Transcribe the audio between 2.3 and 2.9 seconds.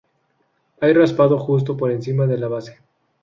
la base.